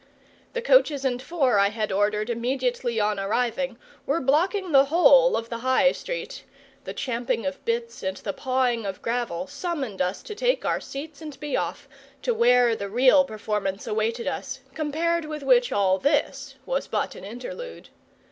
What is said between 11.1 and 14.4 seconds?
and be off, to where the real performance awaited